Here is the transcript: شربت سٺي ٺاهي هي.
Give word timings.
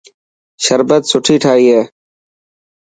شربت 0.63 1.03
سٺي 1.11 1.35
ٺاهي 1.43 1.65
هي. 1.75 1.81